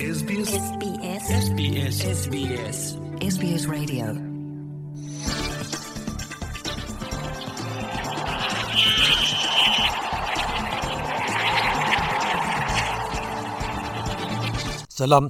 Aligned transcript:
ሰላም 0.00 0.06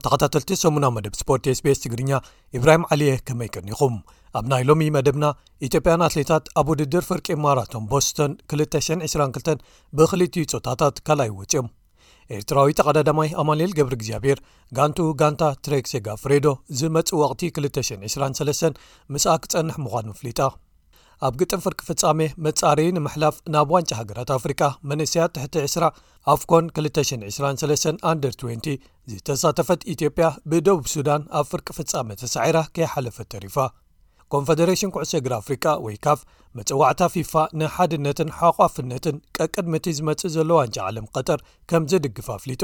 ተኸታተልቲ 0.02 0.56
ሰሙና 0.58 0.88
መደብ 0.96 1.14
ስፖርት 1.20 1.46
ስbስ 1.56 1.78
ትግርኛ 1.84 2.20
ኢብራሂም 2.58 2.84
ዓልየህ 2.92 3.24
ከመይቀኒኹም 3.26 3.96
ኣብ 4.38 4.44
ናይ 4.52 4.64
ሎሚ 4.68 4.90
መደብና 4.98 5.26
ኢትዮጵያን 5.68 6.06
ኣትሌታት 6.08 6.46
ኣብ 6.62 6.68
ውድድር 6.74 7.06
ፍርቂ 7.10 7.26
ማራቶን 7.46 7.88
ቦስቶን 7.94 8.32
222 8.56 9.66
ብኽልትዩ 9.98 10.46
ፆታታት 10.54 10.98
ካልይይወጪዮም 11.08 11.70
ኤርትራዊ 12.36 12.70
ተቐዳዳማይ 12.78 13.28
ኣማንል 13.40 13.72
ገብሪ 13.78 13.94
እግዚኣብሔር 13.98 14.38
ጋንቱ 14.76 14.98
ጋንታ 15.20 15.44
ትሬክሴጋ 15.64 16.06
ፍሬዶ 16.22 16.46
ዝመፁ 16.78 17.08
ወቕቲ 17.22 17.42
223 17.64 18.78
ምስኣ 19.14 19.32
ክጸንሕ 19.44 19.76
ምዃን 19.84 20.06
መፍሊጣ 20.12 20.40
ኣብ 21.26 21.34
ግጥም 21.40 21.62
ፍርቂ 21.64 21.80
ፍጻሜ 21.88 22.20
መጻረዪ 22.46 22.86
ንምሕላፍ 22.96 23.36
ናብ 23.54 23.68
ዋንጫ 23.74 23.90
ሃገራት 24.00 24.30
ኣፍሪካ 24.38 24.62
መንእስያት 24.90 25.34
ትሕቲ 25.36 25.54
20ራ 25.64 25.86
ኣፍኮን 26.34 26.68
223 26.78 28.06
120 28.12 28.78
ዝተሳተፈት 29.12 29.82
ኢትዮጵያ 29.94 30.28
ብደቡብ 30.52 30.86
ሱዳን 30.94 31.24
ኣብ 31.40 31.46
ፍርቂ 31.52 31.68
ፍጻሜ 31.80 32.08
ተሳዒራ 32.22 32.58
ከይሓለፈት 32.76 33.28
ተሪፋ 33.36 33.56
ኮንፈደሬሽን 34.34 34.92
ኩዕሰግሪ 34.94 35.32
አፍሪካ 35.42 35.64
ወይ 35.84 35.94
ካፍ 36.06 36.20
መፅዋዕታ 36.58 37.02
ፊፋ 37.14 37.32
ንሓድነትን 37.60 38.28
ሓቋፍነትን 38.38 39.16
ቀቅድምቲ 39.38 39.86
ዝመፅእ 39.98 40.32
ዘሎ 40.36 40.50
ዋንጭ 40.60 40.76
ዓለም 40.88 41.08
ቀጠር 41.16 41.40
ከም 41.72 41.84
ዘድግፍ 41.92 42.28
ኣፍሊጡ 42.36 42.62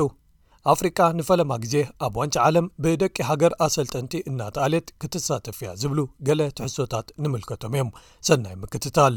ኣፍሪቃ 0.72 0.98
ንፈለማ 1.18 1.52
ግዜ 1.64 1.74
ኣብ 2.06 2.14
ዋንጭ 2.20 2.34
ዓለም 2.46 2.66
ብደቂ 2.84 3.16
ሃገር 3.30 3.54
ኣሰልጠንቲ 3.66 4.14
እናተኣሌት 4.30 4.88
ክተሳተፍያ 5.02 5.70
ዝብሉ 5.82 5.98
ገለ 6.28 6.42
ትሕሶታት 6.58 7.08
ንምልከቶም 7.24 7.74
እዮም 7.78 7.92
ሰናይ 8.30 8.56
ምክትታል 8.64 9.16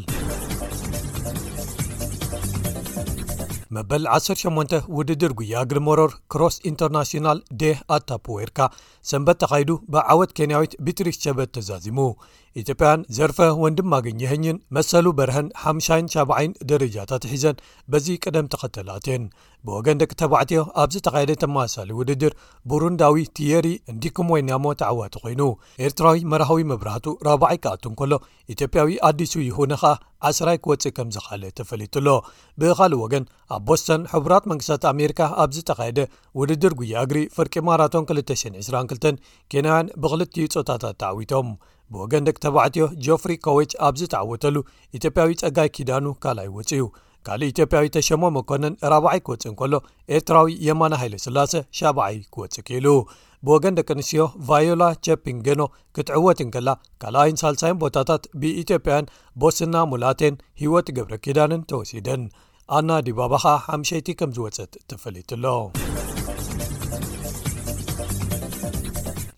መበል 3.75 4.03
18 4.17 4.71
ውድድር 4.97 5.31
ጉያ 5.39 5.59
ግልመሮር 5.71 6.11
ክሮስ 6.33 6.55
ኢንተርናሽናል 6.69 7.39
ዴ 7.61 7.71
ኣታፖዌርካ 7.95 8.59
ሰንበት 9.11 9.39
ተካይዱ 9.43 9.69
ብዓወት 9.93 10.31
ኬንያዊት 10.37 10.73
ቢትሪሽ 10.85 11.17
ሸበት 11.25 11.51
ተዛዚሙ 11.57 11.99
ኢትዮጵያን 12.61 13.01
ዘርፈ 13.15 13.37
ወንድማ 13.63 13.93
ግየህኝን 14.05 14.57
መሰሉ 14.75 15.05
በረሀን 15.17 15.49
57 15.63 16.57
ደረጃታት 16.71 17.23
ሒዘን 17.31 17.59
በዚ 17.91 18.07
ቀደም 18.23 18.49
ተኸተላትን 18.53 19.23
ብወገን 19.67 19.99
ደቂ 20.01 20.11
ተባዕትዮ 20.21 20.59
ኣብዚ 20.81 20.97
ተካደ 21.05 21.31
ተመሳሳሊ 21.43 21.89
ውድድር 21.99 22.33
ብሩንዳዊ 22.71 23.17
ቲየሪ 23.37 23.67
እንዲኩም 23.93 24.29
ወይሞ 24.35 24.65
ተዓዋት 24.81 25.15
ኮይኑ 25.23 25.41
ኤርትራዊ 25.87 26.19
መራሃዊ 26.31 26.63
መብራህቱ 26.71 27.07
ራብዓይ 27.29 27.57
ክኣቱንከሎ 27.65 28.13
ኢትዮጵያዊ 28.55 28.91
ኣዲሱ 29.09 29.33
ይሆነ 29.49 29.71
ከ 29.83 29.91
ዓስራይ 30.29 30.57
ክወፅእ 30.63 30.93
ከምዝካለ 30.95 31.43
ተፈሊሎ 31.57 32.07
ብካልእ 32.61 33.01
ወገ 33.03 33.13
ቦስቶን 33.67 34.01
ሕቡራት 34.11 34.43
መንግስታት 34.51 34.83
ኣሜሪካ 34.91 35.19
ኣብዝ 35.43 35.57
ተካየደ 35.69 35.99
ውድድር 36.39 36.73
ጉያ 36.79 36.95
እግሪ 37.05 37.19
ፍርቂ 37.35 37.53
ማራቶን 37.67 38.05
222 38.11 39.13
ኬንያውያን 39.53 39.91
ብክልቲዩ 40.03 40.47
ፆታታት 40.55 40.95
ተዓዊቶም 41.03 41.49
ብወገን 41.93 42.25
ደቂ 42.27 42.37
ተባዕትዮ 42.45 42.85
ጆፍሪ 43.05 43.33
ኮዌች 43.45 43.71
ኣብዚ 43.87 44.01
ተዓወተሉ 44.13 44.57
ኢትዮጵያዊ 44.97 45.31
ፀጋይ 45.43 45.69
ኪዳኑ 45.75 46.07
ካልኣይ 46.23 46.49
ወፅ 46.57 46.69
እዩ 46.77 46.83
ካልእ 47.27 47.49
ኢትዮጵያዊ 47.53 47.85
ተሸሞመ 47.95 48.41
ኮነን 48.49 48.75
ራብዓይ 48.91 49.19
ክወፅን 49.27 49.55
ከሎ 49.59 49.73
ኤርትራዊ 50.17 50.49
የማና 50.67 50.93
ሃይለስላ 51.01 51.37
7ዓይ 51.79 52.15
ክወፅእ 52.33 52.65
ኪኢሉ 52.67 52.87
ብወገን 53.47 53.75
ደቂ 53.79 53.89
ኣንስትዮ 53.97 54.23
ቫዮላ 54.49 54.83
ቸፒንገኖ 55.07 55.61
ክትዕወትንከላ 55.95 56.69
ካልኣይን 57.01 57.39
ሳልሳይን 57.41 57.79
ቦታታት 57.83 58.23
ብኢትዮጵያያን 58.41 59.09
ቦስና 59.43 59.75
ሙላቴን 59.93 60.37
ሂወት 60.63 60.87
ገብረ 60.99 61.17
ኪዳንን 61.25 61.61
ተወሲደን 61.71 62.23
ኣና 62.77 62.91
ዲባባኻ 63.07 63.43
ሓምሸይቲ 63.67 64.07
ከም 64.19 64.31
ዝወፅጥ 64.37 64.71
ተፈለት 64.89 65.29
ኣሎ 65.37 65.45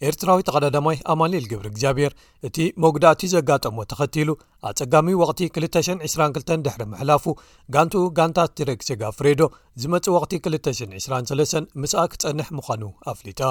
ኤርትራዊ 0.09 0.39
ኣቀዳዳማይ 0.51 0.95
ኣማንኤል 1.11 1.45
ግብሪ 1.49 1.65
እግዚኣብሄር 1.71 2.13
እቲ 2.47 2.57
መጉዳእቲ 2.83 3.21
ዘጋጠሞ 3.33 3.75
ተኸቲሉ 3.91 4.29
ኣጸጋሚ 4.69 5.07
ወቕቲ 5.21 5.41
222 5.57 6.63
ድሕሪ 6.65 6.81
ምሕላፉ 6.93 7.25
ጋንቱኡ 7.73 8.05
ጋንታ 8.19 8.39
ቴሬክ 8.59 8.79
ሴጋ 8.87 9.01
ፍሬዶ 9.17 9.41
ዝመፁ 9.81 10.05
ወቕቲ 10.15 10.33
223 10.53 11.69
ምስኣ 11.83 12.03
ክፀንሕ 12.13 12.47
ምዃኑ 12.59 12.83
ኣፍሊጣ 13.13 13.41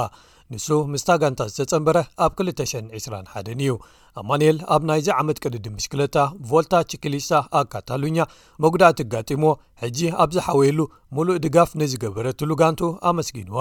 ንሱ 0.55 0.67
ምስታ 0.93 1.09
ጋንታ 1.23 1.41
ዝተጸንበረ 1.55 1.97
ኣብ 2.27 2.33
221 2.43 3.53
እዩ 3.61 3.71
ኣማንኤል 4.23 4.59
ኣብ 4.75 4.83
ናይዚ 4.89 5.09
ዓመት 5.21 5.41
ቅድዲ 5.45 5.67
ምሽክለጣ 5.77 6.17
ቮልታ 6.51 6.73
ቺክሊስታ 6.93 7.35
ኣብ 7.59 7.67
ካታሉኛ 7.75 8.19
መጉዳእቲ 8.65 8.99
ኣጋጢሞዎ 9.07 9.53
ሕጂ 9.85 9.99
ኣብ 10.25 10.31
ዝሓወየሉ 10.39 10.81
ሙሉእ 11.19 11.41
ድጋፍ 11.47 11.71
ንዝገበረትሉ 11.83 12.51
ጋንቱ 12.65 12.83
ኣመስጊኑዋ 13.13 13.61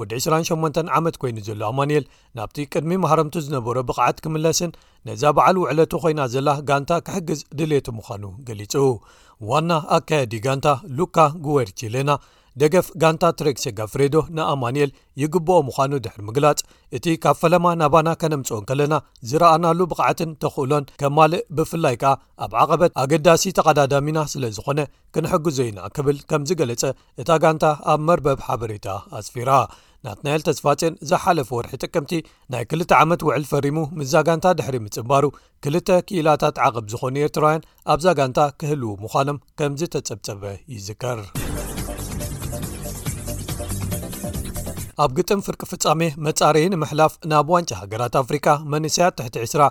ወዲ 0.00 0.12
28 0.22 0.78
ዓመት 0.98 1.16
ኮይኑ 1.22 1.36
ዘሎ 1.48 1.60
ኣማንኤል 1.72 2.04
ናብቲ 2.36 2.56
ቅድሚ 2.72 2.92
መሃረምቲ 3.02 3.34
ዝነበሮ 3.46 3.76
ብቕዓት 3.88 4.16
ክምለስን 4.24 4.70
ነዛ 5.08 5.22
በዓል 5.36 5.56
ውዕለቱ 5.62 5.92
ኮይና 6.04 6.20
ዘላ 6.34 6.48
ጋንታ 6.68 6.90
ክሕግዝ 7.06 7.40
ድልየቱ 7.58 7.86
ምዃኑ 7.98 8.24
ገሊጹ 8.48 8.74
ዋና 9.50 9.70
ኣካያዲ 9.96 10.32
ጋንታ 10.46 10.66
ሉካ 10.98 11.16
ጉዌርችለና 11.46 12.10
ደገፍ 12.62 12.86
ጋንታ 13.02 13.24
ትሬክሴ 13.38 13.64
ጋፍሬዶ 13.78 14.16
ንኣማንኤል 14.36 14.90
ይግብኦ 15.22 15.54
ምዃኑ 15.68 15.92
ድሕሪ 16.04 16.20
ምግላጽ 16.26 16.60
እቲ 16.96 17.06
ካብ 17.24 17.36
ፈለማ 17.40 17.66
ናባና 17.80 18.08
ከነምፅኦን 18.20 18.64
ከለና 18.68 18.94
ዝረኣናሉ 19.30 19.78
ብቕዓትን 19.92 20.32
ተኽእሎን 20.42 20.84
ከም 21.00 21.14
ማልእ 21.16 21.42
ብፍላይ 21.56 21.96
ከኣ 22.02 22.12
ኣብ 22.46 22.52
ዓቐበት 22.64 22.92
ኣገዳሲ 23.04 23.44
ተቀዳዳሚና 23.60 24.18
ስለ 24.34 24.44
ዝኾነ 24.58 24.80
ክንሕግዞ 25.16 25.58
ኢና 25.72 25.80
ክብል 25.96 26.18
ከምዝ 26.32 26.50
ገለጸ 26.60 26.84
እታ 27.24 27.30
ጋንታ 27.46 27.64
ኣብ 27.94 28.00
መርበብ 28.10 28.38
ሓበሬታ 28.46 28.88
ኣስፊራ 29.20 29.50
ናት 30.06 30.18
ናኤል 30.24 30.42
ተስፋፅን 30.48 30.94
ዘሓለፈ 31.10 31.50
ወርሒ 31.58 31.72
ጥቅምቲ 31.84 32.12
ናይ 32.54 32.64
ክልተ 32.70 32.90
ዓመት 33.02 33.20
ውዕል 33.28 33.44
ፈሪሙ 33.52 33.78
ምስዛ 33.98 34.14
ጋንታ 34.28 34.46
ድሕሪ 34.60 34.76
ምጽባሩ 34.86 35.24
ክልተ 35.66 35.88
ክኢላታት 36.08 36.58
ዓቐብ 36.66 36.86
ዝኾኑ 36.94 37.16
ኤርትራውያን 37.28 37.64
ኣብዛ 37.94 38.06
ጋንታ 38.20 38.40
ክህልው 38.60 38.94
ምዃኖም 39.04 39.38
ከምዝ 39.60 39.84
ተፀብፀበ 39.96 40.44
ይዝከር 40.74 41.18
ኣብ 45.02 45.10
ግጥም 45.18 45.40
ፍርቂ 45.46 45.60
ፍጻሜ 45.70 46.00
መጻርይንምሕላፍ 46.26 47.12
ናብ 47.32 47.46
ዋንጫ 47.54 47.70
ሃገራት 47.82 48.14
ኣፍሪካ 48.22 48.46
መንስያት 48.72 49.14
ት20 49.34 49.64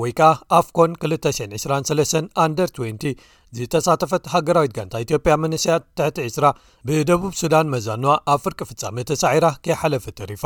ወይ 0.00 0.12
ከዓ 0.18 0.30
ኣፍኮን 0.58 0.90
223 1.02 2.16
1ንደ 2.44 2.68
20 2.80 3.12
ዝተሳተፈት 3.58 4.24
ሃገራዊት 4.32 4.72
ጋንታ 4.76 4.96
ኢትዮጵያ 5.04 5.32
መነስያት 5.42 5.82
ትሕቲ 5.98 6.18
2ስ 6.34 6.66
ብደቡብ 6.88 7.32
ሱዳን 7.40 7.66
መዛንዋ 7.72 8.12
ኣብ 8.32 8.38
ፍርቂ 8.44 8.58
ፍጻሜ 8.70 8.96
ተሳዒራ 9.08 9.46
ከሓለፈ 9.64 10.04
ተሪፋ 10.20 10.44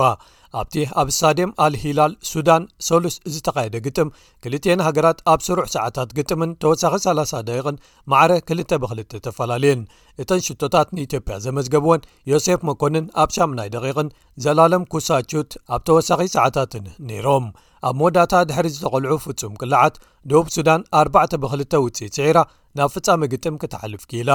ኣብቲ 0.61 0.77
ኣብ 1.01 1.09
ሳዴም 1.19 1.51
ኣልሂላል 1.65 2.13
ሱዳን 2.31 2.63
ሰሉስ 2.89 3.17
ዝተካየደ 3.35 3.77
ግጥም 3.87 4.13
ክልኤን 4.45 4.83
ሃገራት 4.87 5.19
ኣብ 5.33 5.43
ስሩዕ 5.47 5.67
ሰዓታት 5.75 6.11
ግጥምን 6.21 6.53
ተወሳኺ 6.65 6.95
30 7.09 7.43
ደቂቕን 7.51 7.81
ማዕረ 8.15 8.33
2ል 8.53 8.61
ብክል 8.85 9.01
ተፈላልየን 9.29 9.83
እተን 10.23 10.43
ሽቶታት 10.49 10.89
ንኢትዮጵያ 10.99 11.37
ዘመዝገብዎን 11.49 12.05
ዮሴፍ 12.33 12.61
መኮንን 12.71 13.07
ኣብ 13.25 13.31
ሻምናይ 13.37 13.71
ደቂቕን 13.77 14.09
ዘላለም 14.47 14.87
ኩሳቹት 14.95 15.53
ኣብ 15.77 15.83
ተወሳኺ 15.91 16.21
ሰዓታትን 16.39 16.87
ነይሮም 17.11 17.47
ኣብ 17.89 17.95
መወዳታ 18.01 18.33
ድሕሪ 18.49 18.67
ዝተቐልዑ 18.77 19.15
ፍጹም 19.29 19.55
ቅልዓት 19.63 19.95
ደቡብ 20.33 20.49
ሱዳን 20.59 20.83
ኣተ 21.23 21.33
ብክል 21.43 21.63
ውፅኢት 21.87 22.15
ስዒራ 22.19 22.39
ናብ 22.79 22.89
ፍጻሚ 22.95 23.21
ግጥም 23.33 23.57
ክተሓልፍ 23.63 24.05
ኪኢላ 24.11 24.31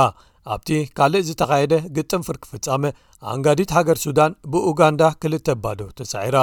ኣብቲ 0.54 0.70
ካልእ 0.98 1.24
ዝተኻየደ 1.28 1.74
ግጥም 1.96 2.22
ፍርኪ 2.28 2.44
ፍጻመ 2.52 2.84
ኣንጋዲት 3.32 3.72
ሃገር 3.78 3.98
ሱዳን 4.04 4.36
ብኡጋንዳ 4.52 5.02
ክልተ 5.24 5.48
ባዶ 5.64 5.80
ተሳዒራ 5.98 6.38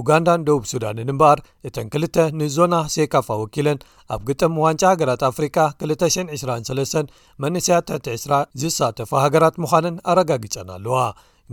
ኡጋንዳን 0.00 0.44
ደቡብ 0.46 0.64
ሱዳንንእምበኣር 0.70 1.40
እተን 1.68 1.88
ክልተ 1.94 2.16
ንዞና 2.38 2.74
ሴካፋ 2.94 3.28
ወኪለን 3.42 3.78
ኣብ 4.14 4.22
ግጥም 4.30 4.56
ዋንጫ 4.64 4.82
ሃገራት 4.92 5.22
ኣፍሪካ 5.30 5.56
223 5.84 7.14
መንስያ 7.44 7.76
ትሕ20 7.90 8.40
ዝሳተፈ 8.62 9.10
ሃገራት 9.24 9.58
ምዃንን 9.64 9.98
ኣረጋጊጸን 10.12 10.70
ኣለዋ 10.76 10.96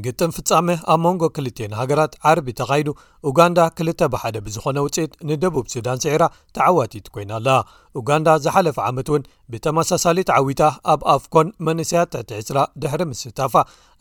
ግጥም 0.03 0.31
ፍጻሜ 0.35 0.67
ኣብ 0.93 0.99
መንጎ 1.05 1.21
2ልቴን 1.37 1.71
ሃገራት 1.79 2.13
ዓርቢ 2.29 2.47
ተኻይዱ 2.59 2.87
ኡጋንዳ 3.29 3.59
ክልተ 3.77 4.01
ብሓደ 4.13 4.35
ብዝኾነ 4.45 4.77
ውፅኢት 4.85 5.11
ንደቡብ 5.29 5.65
ሱዳን 5.73 5.99
ስዕራ 6.03 6.23
ተዓዋቲት 6.57 7.07
ኮይና 7.13 7.31
ኣለ 7.39 7.47
ኡጋንዳ 7.99 8.27
ዝሓለፈ 8.45 8.77
ዓመት 8.89 9.09
እውን 9.11 9.27
ብተመሳሳሊትዓዊታ 9.53 10.63
ኣብ 10.93 11.01
ኣፍኮን 11.15 11.49
መንስያት 11.69 12.09
ትሕቲ2ስራ 12.29 12.57
ድሕሪ 12.83 13.01
ምስታፋ 13.11 13.53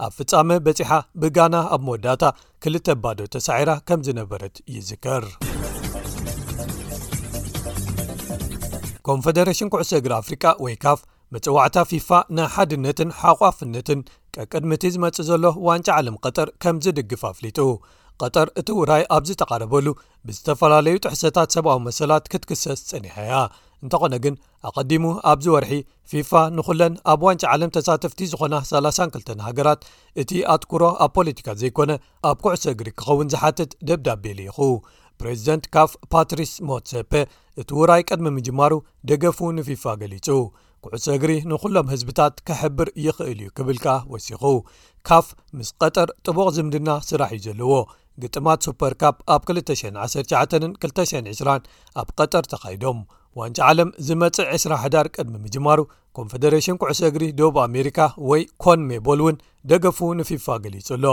ኣብ 0.07 0.13
ፍጻሜ 0.19 0.51
በፂሓ 0.69 0.93
ብጋና 1.23 1.55
ኣብ 1.77 1.83
መወዳእታ 1.89 2.25
ክልተ 2.65 2.89
ባዶ 3.05 3.19
ተሳዒራ 3.37 3.71
ከም 3.91 4.03
ዝነበረት 4.09 4.57
ይዝከር 4.77 5.27
ኮንፈደሬሽን 9.09 9.69
ኩዕሰ 9.75 9.93
እግሪ 10.01 10.13
ኣፍሪ 10.23 10.35
ወይ 10.65 10.75
ካፍ 10.85 11.01
መፅዋዕታ 11.35 11.79
ፊፋ 11.91 12.09
ናይ 12.37 12.47
ሓድነትን 12.55 13.11
ሓቋፍነትን 13.21 14.01
ቀቅድም 14.37 14.71
እቲ 14.77 14.85
ዝመፅእ 14.95 15.25
ዘሎ 15.29 15.45
ዋንጫ 15.67 15.89
ዓለም 15.99 16.15
ቀጠር 16.25 16.49
ከምዝድግፍ 16.63 17.21
ኣፍሊጡ 17.31 17.59
ቀጠር 18.25 18.49
እቲ 18.61 18.69
ውራይ 18.79 19.03
ኣብዚ 19.17 19.31
ተቃረበሉ 19.43 19.87
ብዝተፈላለዩ 20.29 20.97
ጥሕሰታት 21.05 21.53
ሰብኣዊ 21.57 21.79
መሰላት 21.89 22.25
ክትክሰስ 22.33 22.81
ፅኒሐያ 22.89 23.35
እንተኾነ 23.85 24.15
ግን 24.25 24.35
ኣቐዲሙ 24.69 25.05
ኣብዚ 25.33 25.47
ወርሒ 25.55 25.73
ፊፋ 26.13 26.33
ንኹለን 26.57 26.97
ኣብ 27.13 27.21
ዋንጫ 27.27 27.43
ዓለም 27.55 27.71
ተሳትፍቲ 27.77 28.21
ዝኾና 28.33 28.55
32 28.73 29.31
ሃገራት 29.47 29.85
እቲ 30.23 30.33
ኣትኩሮ 30.55 30.83
ኣብ 31.07 31.13
ፖለቲካ 31.19 31.49
ዘይኮነ 31.63 31.91
ኣብ 32.31 32.39
ኩዕሶ 32.47 32.65
እግሪ 32.75 32.89
ክኸውን 33.03 33.31
ዝሓትት 33.35 33.71
ደብዳቤ 33.91 34.25
ልኢኹ 34.41 34.59
ፕሬዚደንት 35.23 35.65
ካፍ 35.77 35.91
ፓትሪስ 36.15 36.53
ሞትሴፐ 36.71 37.13
እቲ 37.63 37.71
ውራይ 37.83 38.05
ቅድሚ 38.11 38.29
ምጅማሩ 38.39 38.75
ደገፉ 39.13 39.39
ንፊፋ 39.59 39.85
ገሊጹ 40.03 40.29
ኩዕሶ 40.85 41.07
እግሪ 41.17 41.33
ንዅሎም 41.53 41.91
ህዝብታት 41.93 42.35
ከሕብር 42.49 42.89
ይኽእል 43.07 43.41
እዩ 43.45 43.49
ክብልካ 43.57 43.87
ወሲኹ 44.13 44.43
ካፍ 45.09 45.27
ምስ 45.57 45.71
ቀጠር 45.81 46.09
ጥቡቕ 46.27 46.47
ዝምድና 46.57 46.91
ስራሕ 47.09 47.31
እዩ 47.37 47.41
ዘለዎ 47.47 47.73
ግጥማት 48.23 48.59
ሱፐር 48.67 48.95
ካፕ 49.01 49.17
ኣብ 49.35 49.43
2199 49.51 50.79
220 50.85 51.59
ኣብ 52.03 52.09
ቀጠር 52.19 52.45
ተኻይዶም 52.53 52.99
ዋንጫ 53.41 53.59
ዓለም 53.71 53.91
ዝመፅእ 54.07 54.49
201ዳ 54.59 54.95
ቅድሚ 55.15 55.35
ምጅማሩ 55.45 55.81
ኮንፌደሬሽን 56.19 56.79
ኩዕሶ 56.83 57.01
እግሪ 57.11 57.25
ደቡብ 57.41 57.57
ኣሜሪካ 57.69 57.99
ወይ 58.31 58.43
ኮን 58.65 58.81
ሜቦል 58.91 59.21
እውን 59.25 59.37
ደገፉ 59.73 59.99
ንፊፋ 60.21 60.47
ገሊጹ 60.65 60.89
ኣሎ 60.97 61.05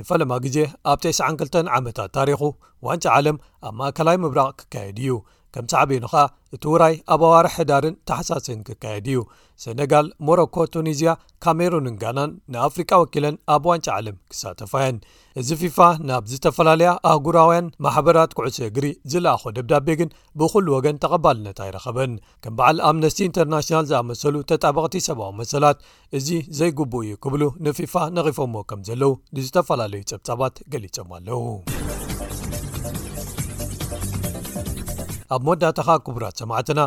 ንፈለማ 0.00 0.32
ግዜ 0.44 0.58
ኣብ 0.92 0.98
92 1.08 1.72
ዓመታት 1.78 2.12
ታሪኹ 2.18 2.40
ዋንጫ 2.88 3.04
ዓለም 3.18 3.38
ኣብ 3.68 3.74
ማእከላይ 3.80 4.18
ምብራቕ 4.24 4.54
ክካየድ 4.62 5.00
እዩ 5.04 5.12
ከም 5.54 5.66
ሳዕቢኑ 5.72 6.04
ከዓ 6.12 6.22
እቲ 6.54 6.62
ውራይ 6.72 6.94
ኣብ 7.14 7.20
ኣዋርሒ 7.28 7.50
ሕዳርን 7.58 7.94
ተሓሳስን 8.08 8.60
ክካየድ 8.66 9.06
እዩ 9.10 9.18
ሰነጋል 9.64 10.06
ሞሮኮ 10.26 10.56
ቱኒዝያ 10.74 11.10
ካሜሩንን 11.44 11.96
ጋናን 12.02 12.30
ንኣፍሪቃ 12.52 12.90
ወኪለን 13.02 13.36
ኣብ 13.54 13.64
ዋንጫ 13.70 13.86
ዓለም 13.98 14.16
ክሳተፋያን 14.32 14.96
እዚ 15.40 15.48
ፊፋ 15.60 15.78
ናብ 16.08 16.24
ዝተፈላለያ 16.32 16.90
ኣህጉራውያን 17.10 17.66
ማሕበራት 17.86 18.34
ኩዕሶ 18.38 18.58
እግሪ 18.70 18.86
ዝለኣኾ 19.14 19.44
ደብዳቤ 19.58 19.88
ግን 20.00 20.10
ብኩሉ 20.42 20.66
ወገን 20.78 20.98
ተቐባልነት 21.04 21.60
ኣይረኸበን 21.66 22.14
ከም 22.46 22.56
በዓል 22.60 22.80
ኣምነስቲ 22.90 23.20
ኢንተርናሽናል 23.30 23.86
ዝኣመሰሉ 23.92 24.34
ተጣበቕቲ 24.52 24.96
ሰብዊ 25.08 25.28
መሰላት 25.42 25.78
እዚ 26.20 26.28
ዘይግቡእ 26.60 27.06
እዩ 27.10 27.16
ክብሉ 27.26 27.42
ንፊፋ 27.66 27.94
ነቒፎዎ 28.18 28.62
ከም 28.72 28.82
ዘለዉ 28.90 29.12
ንዝተፈላለዩ 29.38 30.02
ፀብጻባት 30.12 30.56
ገሊፆም 30.74 31.12
ኣለው 31.18 31.40
ኣብ 35.34 35.40
መወዳእታ 35.46 35.78
ከ 35.88 36.00
ክቡራት 36.06 36.36
ሰማዕትና 36.42 36.80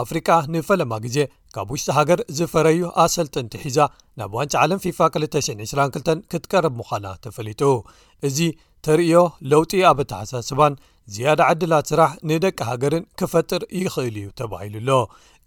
ኣፍሪቃ 0.00 0.28
ንፈለማ 0.54 0.92
ግዜ 1.04 1.16
ካብ 1.54 1.68
ውሽጢ 1.72 1.88
ሃገር 1.96 2.20
ዝፈረዩ 2.38 2.80
ኣሰልጥንቲሒዛ 3.04 3.78
ናብ 4.20 4.32
ዋንጭ 4.38 4.52
ዓለም 4.62 4.80
ፊፋ 4.84 4.98
222 5.14 6.20
ክትቀርብ 6.32 6.74
ምዃና 6.80 7.06
ተፈሊጡ 7.24 7.62
እዚ 8.28 8.38
ተርእዮ 8.86 9.16
ለውጢ 9.52 9.72
ኣብ 9.90 9.98
ኣተሓሳስባን 10.04 10.74
ዝያደ 11.14 11.40
ዓድላት 11.50 11.86
ስራሕ 11.90 12.10
ንደቂ 12.30 12.58
ሃገርን 12.70 13.04
ክፈጥር 13.20 13.62
ይኽእል 13.80 14.16
እዩ 14.20 14.26
ተባሂሉ 14.40 14.74
ሎ 14.88 14.98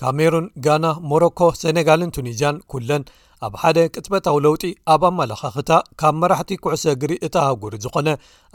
ካሜሩን 0.02 0.48
ጋና 0.66 0.86
ሞሮኮ 1.12 1.40
ሴነጋልን 1.62 2.14
ቱኒዝያን 2.18 2.58
ኩለን 2.72 3.04
ኣብ 3.46 3.54
ሓደ 3.62 3.78
ቅጥበታዊ 3.96 4.36
ለውጢ 4.46 4.64
ኣብ 4.94 5.02
ኣመላኻኽታ 5.10 5.72
ካብ 6.02 6.14
መራሕቲ 6.22 6.52
ኩዕሶ 6.64 6.84
ግሪ 7.02 7.14
እታሃጎሪ 7.28 7.74
ዝኾነ 7.86 8.10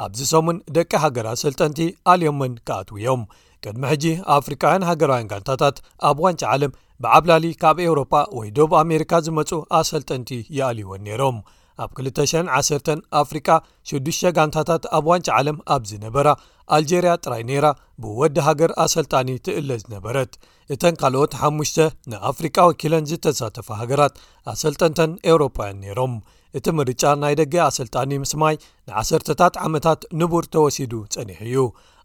ኣብዚ 0.04 0.20
ሰሙን 0.32 0.58
ደቂ 0.76 0.90
ሃገራ 1.04 1.28
ሰልጠንቲ 1.42 1.78
ኣልዮምን 2.12 2.52
ካኣትው 2.68 2.98
ዮም 3.04 3.22
ቅድሚ 3.64 3.82
ሕጂ 3.92 4.04
ኣፍሪካውያን 4.38 4.86
ሃገራውያን 4.90 5.30
ጋንታታት 5.32 5.76
ኣብ 6.10 6.18
ዋንጫ 6.26 6.42
ዓለም 6.54 6.74
ብዓብላሊ 7.04 7.46
ካብ 7.64 7.78
ኤውሮፓ 7.86 8.12
ወይ 8.38 8.48
ዶብ 8.58 8.72
ኣሜሪካ 8.82 9.12
ዝመፁ 9.26 9.50
ኣሰልጠንቲ 9.80 10.30
ይኣልይዎን 10.58 11.04
ነይሮም 11.08 11.38
ኣብ 11.82 11.90
21 11.98 12.88
ኣፍሪቃ 13.20 13.48
ሽዱሽ 13.88 14.18
ጋንታታት 14.36 14.84
ኣብ 14.96 15.04
ዋንጫ 15.10 15.26
ዓለም 15.38 15.58
ኣብዝነበራ 15.74 16.28
ኣልጀርያ 16.76 17.12
ጥራይ 17.24 17.42
ኔራ 17.50 17.66
ብወዲ 18.02 18.36
ሃገር 18.46 18.70
ኣሰልጣኒ 18.84 19.28
ትእለ 19.46 19.70
ዝነበረት 19.82 20.32
እተን 20.74 20.96
ካልኦት 21.02 21.34
5 21.50 21.78
ንኣፍሪቃ 22.12 22.56
ወኪለን 22.70 23.06
ዝተሳተፈ 23.10 23.68
ሃገራት 23.82 24.16
ኣሰልጠንተን 24.54 25.12
ኤውሮፓውያን 25.30 25.80
ነይሮም 25.84 26.14
እቲ 26.58 26.66
ምርጫ 26.78 27.04
ናይ 27.22 27.34
ደገ 27.40 27.54
ኣሰልጣኒ 27.68 28.10
ምስማይ 28.24 28.54
ንዓሰታት 28.88 29.56
ዓመታት 29.66 30.02
ንቡር 30.20 30.44
ተወሲዱ 30.56 30.92
ጸኒሕ 31.14 31.40
እዩ 31.48 31.56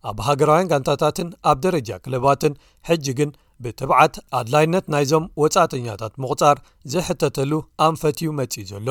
ኣብ 0.09 0.17
ሃገራውያን 0.27 0.69
ጋንታታትን 0.71 1.27
ኣብ 1.51 1.57
ደረጃ 1.65 1.89
ክልባትን 2.05 2.53
ሕጂ 2.87 3.05
ግን 3.19 3.29
ብትብዓት 3.63 4.15
ኣድላይነት 4.37 4.85
ናይዞም 4.93 5.25
ወፃእተኛታት 5.41 6.13
ምቁጻር 6.21 6.57
ዘሕተተሉ 6.95 7.51
ኣንፈት 7.87 8.17
እዩ 8.23 8.31
መጺእ 8.39 8.65
ዘሎ 8.71 8.89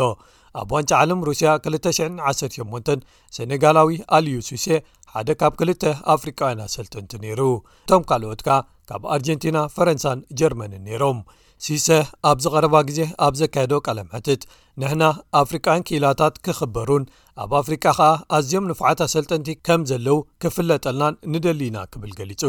ኣብ 0.61 0.71
ዋንጫ 0.77 0.91
ዓለም 1.03 1.21
ሩስያ 1.29 1.51
218 1.67 2.91
ሴነጋላዊ 3.37 3.91
ኣልዩ 4.17 4.37
ስሴ 4.49 4.67
ሓደ 5.13 5.29
ካብ 5.41 5.55
ክልተ 5.61 5.83
ኣፍሪካውና 6.15 6.61
ሰልትንቲ 6.75 7.13
ነይሩ 7.25 7.41
እቶም 7.85 8.03
ካልኦትከ 8.11 8.49
ካብ 8.91 9.03
አርጀንቲና 9.15 9.59
ፈረንሳን 9.77 10.19
ጀርመንን 10.41 10.83
ነይሮም 10.89 11.19
ሲሴ 11.65 11.89
ኣብዝቀረባ 12.31 12.75
ግዜ 12.89 13.01
ኣብ 13.27 13.35
ዘካየዶ 13.41 13.73
ቃለም 13.87 14.09
ሕትት 14.15 14.43
ንሕና 14.81 15.05
ኣፍሪቃውያን 15.41 15.85
ክላታት 15.89 16.35
ክኽበሩን 16.45 17.03
ኣብ 17.43 17.51
ኣፍሪቃ 17.59 17.85
ኸኣ 17.99 18.07
ኣዝዮም 18.37 18.67
ንፉዓት 18.71 19.01
ኣሰልጠንቲ 19.07 19.49
ከም 19.67 19.83
ዘለው 19.91 20.19
ክፍለጠልናን 20.43 21.15
ንደሊና 21.33 21.77
ክብል 21.93 22.11
ገሊጹ 22.19 22.43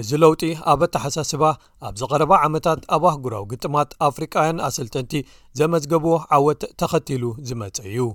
እዚ 0.00 0.10
ለውጢ 0.22 0.42
ኣብ 0.72 0.80
ኣተሓሳስባ 0.86 1.44
ኣብዚ 1.88 2.00
ቐረባ 2.12 2.32
ዓመታት 2.48 2.80
ኣብ 2.96 3.02
ኣህጉራዊ 3.10 3.44
ግጥማት 3.52 3.90
ኣፍሪቃውያን 4.08 4.62
ኣሰልጠንቲ 4.68 5.12
ዘመዝገብዎ 5.60 6.12
ዓወት 6.38 6.62
ተኸቲሉ 6.82 7.24
ዝመፀ 7.50 7.78
እዩ 7.92 8.06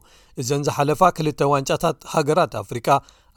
እዘን 0.43 0.65
ዝሓለፋ 0.69 1.01
ክልተ 1.19 1.49
ዋንጫታት 1.53 1.99
ሃገራት 2.15 2.53
ኣፍሪቃ 2.63 2.87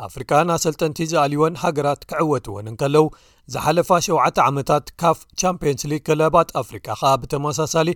ኣፍሪካውያን 0.07 0.51
ኣሰልጠንቲ 0.57 0.99
ዝኣልይወን 1.11 1.59
ሃገራት 1.63 2.01
ክዕወጥወን 2.11 2.69
እንከለው 2.71 3.07
ዝሓለፋ 3.53 3.89
7ተ 4.07 4.37
ዓመታት 4.51 4.87
ካፍ 5.03 5.19
ቻምፕዮንስሊግ 5.41 6.03
ክለባት 6.09 6.49
ኣፍሪካ 6.63 6.89
ኸኣ 7.03 7.13
ብተመሳሳሊ 7.25 7.89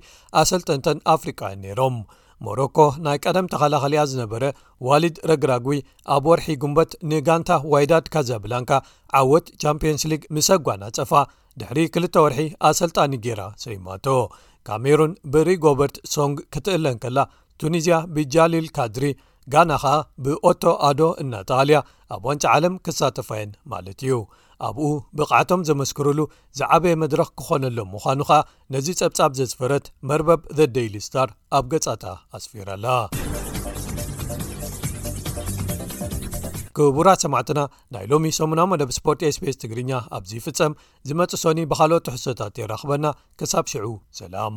ኣሰልጠንተን 0.43 0.99
ኣፍሪቃውያን 1.15 1.63
ነይሮም 1.67 1.97
ሞሮኮ 2.45 2.79
ናይ 3.05 3.19
ቀደም 3.25 3.47
ተኸላኸሊኣ 3.53 4.03
ዝነበረ 4.11 4.45
ዋሊድ 4.89 5.17
ረግራግ 5.31 5.67
ኣብ 6.15 6.25
ወርሒ 6.31 6.47
ጉንበት 6.63 6.91
ንጋንታ 7.11 7.51
ዋይዳድ 7.73 8.07
ካዘብላንካ 8.15 8.73
ዓወት 9.21 9.47
ቻምፕዮንስ 9.65 10.05
ሊግ 10.13 10.23
ምሰጓና 10.37 10.83
ፀፋ 10.99 11.13
ድሕሪ 11.61 11.79
ክልተ 11.95 12.15
ወርሒ 12.27 12.41
ኣሰልጣኒ 12.71 13.13
ጌራ 13.27 13.43
ሰይማቶ 13.65 14.07
ካሜሩን 14.69 15.13
ብሪጎበርት 15.35 15.97
ሶንግ 16.15 16.39
ክትእለን 16.55 16.97
ከላ 17.05 17.19
ቱኒዝያ 17.63 17.99
ብጃሊል 18.15 18.67
ካድሪ 18.79 19.05
ጋና 19.53 19.73
ኸኣ 19.83 19.97
ብኦቶ 20.25 20.63
ኣዶ 20.89 21.01
እናጠቓልያ 21.23 21.79
ኣብ 22.15 22.23
ዋንጫ 22.29 22.45
ዓለም 22.57 22.75
ክሳተፋየን 22.87 23.51
ማለት 23.73 24.01
እዩ 24.07 24.15
ኣብኡ 24.69 24.85
ብቕዓቶም 25.19 25.61
ዘመስክሩሉ 25.69 26.19
ዝዓበየ 26.59 26.95
መድረኽ 27.03 27.29
ክዀነሎም 27.41 27.91
ምዃኑ 27.95 28.21
ኸ 28.29 28.33
ነዚ 28.75 28.87
ጸብጻብ 29.01 29.31
ዘዝፈረት 29.39 29.87
መርበብ 30.11 30.41
ዘደይልስታር 30.61 31.31
ኣብ 31.59 31.65
ገጻታ 31.75 32.05
ኣስፊራኣላ 32.39 32.87
ክቡራት 36.79 37.21
8ዕትና 37.27 37.61
ናይ 37.95 38.05
ሎሚ 38.13 38.31
ሰሙናዊ 38.39 38.67
መደብ 38.73 38.91
ስፖርት 38.97 39.21
ኤስፔስ 39.29 39.57
ትግርኛ 39.63 39.93
ኣብዚ 40.19 40.33
ፍጸም 40.47 40.73
ዝመፅእ 41.11 41.41
ሶኒ 41.45 41.59
ብኻልኦት 41.71 42.05
ተሕሶታት 42.09 42.61
ይራኽበና 42.63 43.07
ክሳብ 43.41 43.65
ሽዑ 43.75 43.87
ሰላም 44.21 44.57